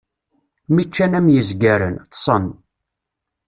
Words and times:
Mi 0.73 0.83
ččan 0.87 1.17
am 1.19 1.27
yizgaren, 1.33 1.95
ṭṭsen. 2.05 2.45